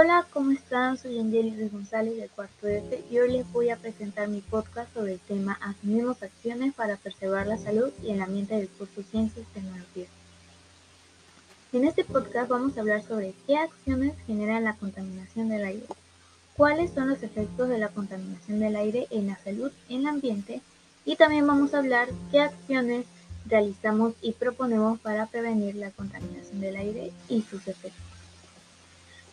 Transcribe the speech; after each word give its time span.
Hola, 0.00 0.24
¿cómo 0.32 0.52
están? 0.52 0.96
Soy 0.96 1.18
Angélica 1.18 1.66
González 1.72 2.16
del 2.16 2.30
Cuarto 2.30 2.68
F 2.68 3.02
y 3.10 3.18
hoy 3.18 3.32
les 3.32 3.50
voy 3.50 3.70
a 3.70 3.76
presentar 3.76 4.28
mi 4.28 4.40
podcast 4.40 4.94
sobre 4.94 5.14
el 5.14 5.18
tema 5.18 5.58
Asumimos 5.60 6.22
acciones 6.22 6.72
para 6.72 6.96
preservar 6.98 7.48
la 7.48 7.58
salud 7.58 7.90
y 8.04 8.12
el 8.12 8.22
ambiente 8.22 8.54
del 8.54 8.68
curso 8.68 9.02
Ciencias 9.02 9.44
y 9.44 9.54
Tecnología. 9.54 10.06
En 11.72 11.84
este 11.84 12.04
podcast 12.04 12.48
vamos 12.48 12.76
a 12.76 12.82
hablar 12.82 13.02
sobre 13.02 13.34
qué 13.48 13.56
acciones 13.56 14.14
generan 14.24 14.62
la 14.62 14.76
contaminación 14.76 15.48
del 15.48 15.64
aire, 15.64 15.86
cuáles 16.56 16.92
son 16.92 17.08
los 17.08 17.24
efectos 17.24 17.68
de 17.68 17.78
la 17.78 17.88
contaminación 17.88 18.60
del 18.60 18.76
aire 18.76 19.08
en 19.10 19.26
la 19.26 19.36
salud 19.38 19.72
en 19.88 20.02
el 20.02 20.06
ambiente 20.06 20.60
y 21.04 21.16
también 21.16 21.44
vamos 21.44 21.74
a 21.74 21.78
hablar 21.78 22.06
qué 22.30 22.40
acciones 22.40 23.04
realizamos 23.46 24.14
y 24.22 24.30
proponemos 24.30 25.00
para 25.00 25.26
prevenir 25.26 25.74
la 25.74 25.90
contaminación 25.90 26.60
del 26.60 26.76
aire 26.76 27.10
y 27.28 27.42
sus 27.42 27.66
efectos. 27.66 28.07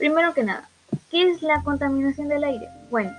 Primero 0.00 0.32
que 0.32 0.44
nada, 0.44 0.66
¿qué 1.10 1.30
es 1.30 1.42
la 1.42 1.62
contaminación 1.62 2.28
del 2.28 2.42
aire? 2.42 2.70
Bueno, 2.90 3.12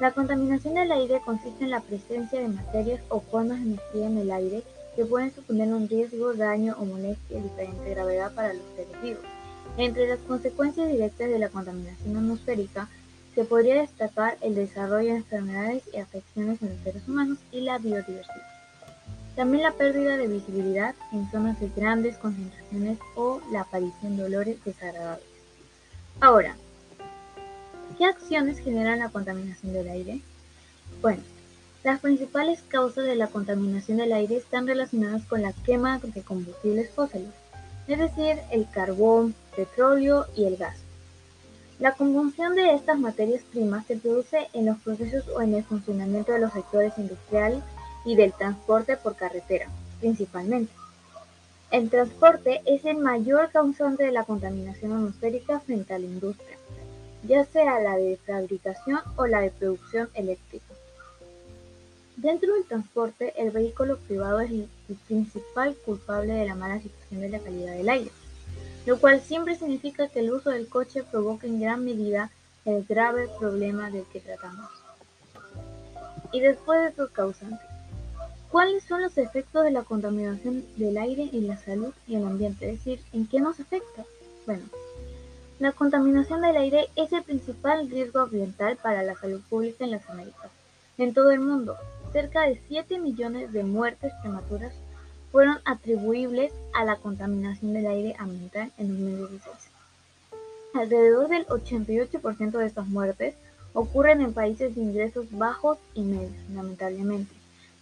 la 0.00 0.10
contaminación 0.10 0.74
del 0.74 0.92
aire 0.92 1.22
consiste 1.24 1.64
en 1.64 1.70
la 1.70 1.80
presencia 1.80 2.38
de 2.38 2.48
materias 2.48 3.00
o 3.08 3.20
formas 3.20 3.58
de 3.58 3.70
energía 3.70 4.06
en 4.06 4.18
el 4.18 4.30
aire 4.30 4.62
que 4.94 5.06
pueden 5.06 5.34
suponer 5.34 5.72
un 5.72 5.88
riesgo, 5.88 6.34
daño 6.34 6.76
o 6.78 6.84
molestia 6.84 7.38
de 7.38 7.42
diferente 7.42 7.88
gravedad 7.88 8.34
para 8.34 8.52
los 8.52 8.62
seres 8.76 9.02
vivos. 9.02 9.22
Entre 9.78 10.08
las 10.08 10.18
consecuencias 10.18 10.88
directas 10.88 11.30
de 11.30 11.38
la 11.38 11.48
contaminación 11.48 12.18
atmosférica 12.18 12.86
se 13.34 13.44
podría 13.44 13.80
destacar 13.80 14.36
el 14.42 14.56
desarrollo 14.56 15.12
de 15.12 15.16
enfermedades 15.16 15.84
y 15.94 15.96
afecciones 15.96 16.60
en 16.60 16.68
los 16.68 16.82
seres 16.84 17.08
humanos 17.08 17.38
y 17.50 17.62
la 17.62 17.78
biodiversidad. 17.78 18.46
También 19.36 19.62
la 19.62 19.72
pérdida 19.72 20.18
de 20.18 20.26
visibilidad 20.26 20.94
en 21.12 21.30
zonas 21.30 21.58
de 21.60 21.70
grandes 21.74 22.18
concentraciones 22.18 22.98
o 23.14 23.40
la 23.50 23.62
aparición 23.62 24.18
de 24.18 24.24
olores 24.24 24.62
desagradables. 24.66 25.35
Ahora, 26.20 26.56
¿qué 27.98 28.06
acciones 28.06 28.58
generan 28.58 29.00
la 29.00 29.10
contaminación 29.10 29.74
del 29.74 29.88
aire? 29.88 30.20
Bueno, 31.02 31.22
las 31.84 32.00
principales 32.00 32.62
causas 32.62 33.04
de 33.04 33.16
la 33.16 33.26
contaminación 33.26 33.98
del 33.98 34.14
aire 34.14 34.36
están 34.36 34.66
relacionadas 34.66 35.24
con 35.26 35.42
la 35.42 35.52
quema 35.52 35.98
de 35.98 36.22
combustibles 36.22 36.90
fósiles, 36.90 37.28
es 37.86 37.98
decir, 37.98 38.38
el 38.50 38.66
carbón, 38.70 39.34
petróleo 39.54 40.26
y 40.34 40.46
el 40.46 40.56
gas. 40.56 40.78
La 41.78 41.92
combustión 41.92 42.54
de 42.54 42.72
estas 42.72 42.98
materias 42.98 43.42
primas 43.52 43.84
se 43.84 43.98
produce 43.98 44.48
en 44.54 44.64
los 44.64 44.78
procesos 44.78 45.28
o 45.28 45.42
en 45.42 45.54
el 45.54 45.64
funcionamiento 45.64 46.32
de 46.32 46.40
los 46.40 46.52
sectores 46.54 46.94
industriales 46.96 47.62
y 48.06 48.16
del 48.16 48.32
transporte 48.32 48.96
por 48.96 49.16
carretera, 49.16 49.68
principalmente. 50.00 50.72
El 51.70 51.90
transporte 51.90 52.62
es 52.64 52.84
el 52.84 52.98
mayor 52.98 53.50
causante 53.50 54.04
de 54.04 54.12
la 54.12 54.24
contaminación 54.24 54.92
atmosférica 54.92 55.58
frente 55.60 55.94
a 55.94 55.98
la 55.98 56.06
industria, 56.06 56.56
ya 57.24 57.44
sea 57.44 57.80
la 57.80 57.96
de 57.96 58.18
fabricación 58.24 59.00
o 59.16 59.26
la 59.26 59.40
de 59.40 59.50
producción 59.50 60.08
eléctrica. 60.14 60.64
Dentro 62.16 62.54
del 62.54 62.64
transporte, 62.64 63.34
el 63.36 63.50
vehículo 63.50 63.98
privado 63.98 64.40
es 64.40 64.50
el 64.50 64.68
principal 65.06 65.74
culpable 65.84 66.34
de 66.34 66.46
la 66.46 66.54
mala 66.54 66.80
situación 66.80 67.20
de 67.20 67.28
la 67.28 67.40
calidad 67.40 67.74
del 67.74 67.88
aire, 67.88 68.10
lo 68.86 68.98
cual 68.98 69.20
siempre 69.20 69.56
significa 69.56 70.08
que 70.08 70.20
el 70.20 70.32
uso 70.32 70.50
del 70.50 70.68
coche 70.68 71.02
provoca 71.02 71.46
en 71.46 71.60
gran 71.60 71.84
medida 71.84 72.30
el 72.64 72.84
grave 72.84 73.28
problema 73.38 73.90
del 73.90 74.04
que 74.04 74.20
tratamos. 74.20 74.70
Y 76.32 76.40
después 76.40 76.80
de 76.80 77.02
sus 77.02 77.10
causantes, 77.10 77.75
¿Cuáles 78.50 78.84
son 78.84 79.02
los 79.02 79.18
efectos 79.18 79.64
de 79.64 79.70
la 79.70 79.82
contaminación 79.82 80.64
del 80.76 80.96
aire 80.98 81.30
en 81.32 81.48
la 81.48 81.56
salud 81.56 81.92
y 82.06 82.14
el 82.14 82.24
ambiente? 82.24 82.70
Es 82.70 82.78
decir, 82.78 83.00
¿en 83.12 83.26
qué 83.26 83.40
nos 83.40 83.58
afecta? 83.60 84.04
Bueno, 84.46 84.64
la 85.58 85.72
contaminación 85.72 86.42
del 86.42 86.56
aire 86.56 86.88
es 86.96 87.12
el 87.12 87.22
principal 87.22 87.90
riesgo 87.90 88.20
ambiental 88.20 88.76
para 88.76 89.02
la 89.02 89.16
salud 89.16 89.40
pública 89.48 89.84
en 89.84 89.90
las 89.90 90.08
Américas. 90.08 90.50
En 90.98 91.12
todo 91.12 91.30
el 91.30 91.40
mundo, 91.40 91.76
cerca 92.12 92.42
de 92.42 92.60
7 92.68 92.98
millones 92.98 93.52
de 93.52 93.64
muertes 93.64 94.12
prematuras 94.22 94.72
fueron 95.32 95.58
atribuibles 95.64 96.52
a 96.72 96.84
la 96.84 96.96
contaminación 96.96 97.74
del 97.74 97.86
aire 97.86 98.16
ambiental 98.18 98.72
en 98.78 98.88
2016. 98.88 99.54
Alrededor 100.72 101.28
del 101.28 101.46
88% 101.46 102.50
de 102.52 102.66
estas 102.66 102.86
muertes 102.86 103.34
ocurren 103.74 104.22
en 104.22 104.32
países 104.32 104.74
de 104.74 104.80
ingresos 104.80 105.26
bajos 105.30 105.78
y 105.94 106.02
medios, 106.02 106.32
lamentablemente. 106.54 107.35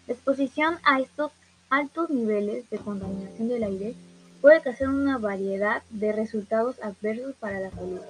La 0.06 0.14
exposición 0.14 0.76
a 0.84 1.00
estos 1.00 1.32
altos 1.70 2.10
niveles 2.10 2.68
de 2.68 2.78
contaminación 2.78 3.48
del 3.48 3.64
aire 3.64 3.94
puede 4.42 4.60
causar 4.60 4.90
una 4.90 5.16
variedad 5.16 5.82
de 5.88 6.12
resultados 6.12 6.76
adversos 6.82 7.34
para 7.36 7.58
la 7.58 7.70
salud. 7.70 8.00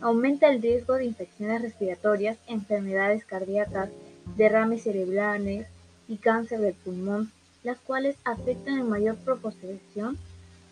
Aumenta 0.00 0.48
el 0.48 0.62
riesgo 0.62 0.94
de 0.94 1.06
infecciones 1.06 1.62
respiratorias, 1.62 2.38
enfermedades 2.46 3.24
cardíacas, 3.24 3.90
derrames 4.36 4.84
cerebrales 4.84 5.66
y 6.06 6.18
cáncer 6.18 6.60
del 6.60 6.74
pulmón, 6.74 7.32
las 7.64 7.78
cuales 7.78 8.16
afectan 8.24 8.78
en 8.78 8.88
mayor 8.88 9.16
proporción 9.16 10.16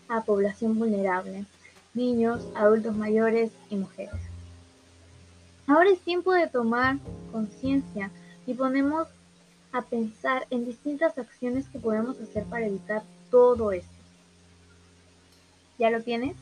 a 0.07 0.21
población 0.21 0.79
vulnerable, 0.79 1.45
niños, 1.93 2.47
adultos 2.55 2.95
mayores 2.95 3.51
y 3.69 3.75
mujeres. 3.75 4.21
Ahora 5.67 5.89
es 5.89 5.99
tiempo 5.99 6.31
de 6.31 6.47
tomar 6.47 6.97
conciencia 7.33 8.11
y 8.47 8.53
ponemos 8.53 9.09
a 9.75 9.81
pensar 9.81 10.47
en 10.51 10.65
distintas 10.65 11.17
acciones 11.17 11.67
que 11.67 11.79
podemos 11.79 12.17
hacer 12.21 12.45
para 12.45 12.65
evitar 12.65 13.03
todo 13.29 13.73
esto. 13.73 13.91
¿Ya 15.77 15.89
lo 15.89 16.01
tienes? 16.01 16.37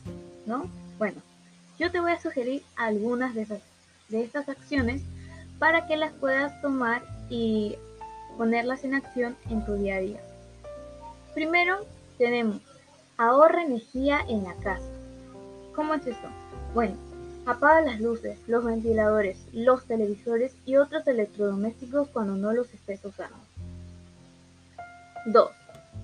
¿No? 0.46 0.70
Bueno, 0.98 1.20
yo 1.76 1.90
te 1.90 1.98
voy 1.98 2.12
a 2.12 2.20
sugerir 2.20 2.62
algunas 2.76 3.34
de, 3.34 3.42
esas, 3.42 3.60
de 4.08 4.22
estas 4.22 4.48
acciones 4.48 5.02
para 5.58 5.88
que 5.88 5.96
las 5.96 6.12
puedas 6.12 6.60
tomar 6.62 7.02
y 7.28 7.74
ponerlas 8.38 8.84
en 8.84 8.94
acción 8.94 9.36
en 9.50 9.64
tu 9.64 9.74
día 9.74 9.96
a 9.96 10.00
día. 10.00 10.20
Primero 11.34 11.84
tenemos 12.18 12.60
ahorra 13.16 13.64
energía 13.64 14.20
en 14.28 14.44
la 14.44 14.54
casa. 14.54 14.88
¿Cómo 15.74 15.94
es 15.94 16.06
eso? 16.06 16.28
Bueno, 16.72 16.94
Apaga 17.46 17.82
las 17.82 18.00
luces, 18.00 18.38
los 18.46 18.64
ventiladores, 18.64 19.36
los 19.52 19.84
televisores 19.84 20.54
y 20.64 20.76
otros 20.76 21.06
electrodomésticos 21.06 22.08
cuando 22.08 22.36
no 22.36 22.52
los 22.52 22.72
estés 22.72 23.04
usando. 23.04 23.36
2. 25.26 25.50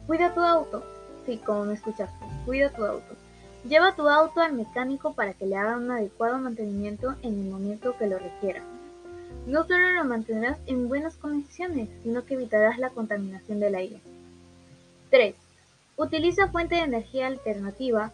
Cuida 0.07 0.35
tu 0.35 0.41
auto. 0.41 0.85
Sí, 1.25 1.39
como 1.39 1.65
me 1.65 1.75
escuchaste, 1.75 2.27
cuida 2.45 2.71
tu 2.71 2.85
auto. 2.85 3.15
Lleva 3.67 3.95
tu 3.95 4.09
auto 4.09 4.41
al 4.41 4.53
mecánico 4.53 5.15
para 5.15 5.33
que 5.33 5.47
le 5.47 5.57
haga 5.57 5.79
un 5.79 5.91
adecuado 5.91 6.39
mantenimiento 6.39 7.15
en 7.23 7.41
el 7.41 7.51
momento 7.51 7.97
que 7.99 8.07
lo 8.07 8.19
requiera. 8.19 8.63
No 9.47 9.67
solo 9.67 9.91
lo 9.93 10.05
mantendrás 10.05 10.59
en 10.67 10.89
buenas 10.89 11.17
condiciones, 11.17 11.89
sino 12.03 12.25
que 12.25 12.35
evitarás 12.35 12.79
la 12.79 12.91
contaminación 12.91 13.61
del 13.61 13.75
aire. 13.77 14.01
3. 15.11 15.35
Utiliza 15.97 16.49
fuente 16.49 16.77
de 16.77 16.83
energía 16.83 17.27
alternativa 17.27 18.13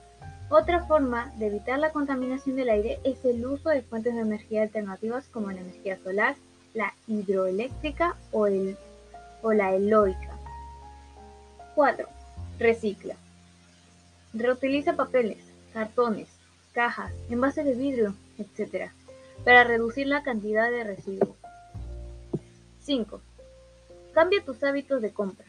otra 0.49 0.85
forma 0.87 1.33
de 1.39 1.49
evitar 1.49 1.79
la 1.81 1.91
contaminación 1.91 2.55
del 2.55 2.69
aire 2.69 3.01
es 3.03 3.25
el 3.25 3.45
uso 3.45 3.71
de 3.71 3.83
fuentes 3.83 4.15
de 4.15 4.21
energía 4.21 4.63
alternativas 4.63 5.27
como 5.29 5.51
la 5.51 5.61
energía 5.61 5.99
solar, 5.99 6.37
la 6.73 6.95
hidroeléctrica 7.09 8.17
o, 8.31 8.47
la 8.47 9.75
eólica. 9.75 10.39
4. 11.75 12.09
Recicla. 12.61 13.17
Reutiliza 14.35 14.95
papeles, 14.95 15.39
cartones, 15.73 16.29
cajas, 16.73 17.13
envases 17.29 17.65
de 17.65 17.75
vidrio, 17.75 18.15
etc. 18.39 18.93
para 19.45 19.65
reducir 19.65 20.07
la 20.07 20.23
cantidad 20.23 20.71
de 20.71 20.85
residuos. 20.85 21.37
5. 22.83 23.21
Cambia 24.13 24.45
tus 24.45 24.63
hábitos 24.63 25.03
de 25.03 25.13
compra. 25.13 25.47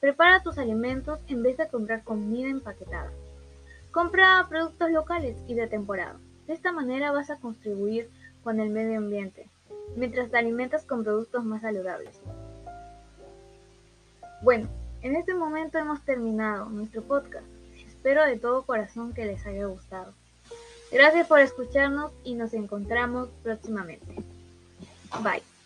Prepara 0.00 0.42
tus 0.42 0.56
alimentos 0.56 1.18
en 1.28 1.42
vez 1.42 1.58
de 1.58 1.68
comprar 1.68 2.02
comida 2.02 2.48
empaquetada. 2.48 3.12
Compra 3.90 4.46
productos 4.48 4.90
locales 4.90 5.36
y 5.46 5.54
de 5.54 5.66
temporada. 5.66 6.16
De 6.46 6.54
esta 6.54 6.72
manera 6.72 7.12
vas 7.12 7.30
a 7.30 7.36
contribuir 7.36 8.08
con 8.44 8.60
el 8.60 8.70
medio 8.70 8.98
ambiente, 8.98 9.48
mientras 9.96 10.30
te 10.30 10.38
alimentas 10.38 10.84
con 10.84 11.04
productos 11.04 11.44
más 11.44 11.62
saludables. 11.62 12.20
Bueno, 14.42 14.68
en 15.02 15.16
este 15.16 15.34
momento 15.34 15.78
hemos 15.78 16.04
terminado 16.04 16.66
nuestro 16.66 17.02
podcast. 17.02 17.46
Espero 17.86 18.24
de 18.24 18.38
todo 18.38 18.62
corazón 18.62 19.12
que 19.12 19.26
les 19.26 19.44
haya 19.46 19.66
gustado. 19.66 20.12
Gracias 20.90 21.26
por 21.26 21.40
escucharnos 21.40 22.12
y 22.24 22.34
nos 22.34 22.54
encontramos 22.54 23.28
próximamente. 23.42 24.14
Bye. 25.22 25.57